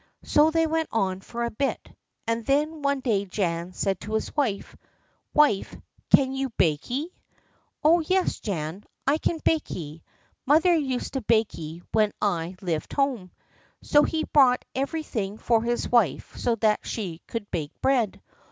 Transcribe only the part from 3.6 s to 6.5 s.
said to his wife: "Wife, can you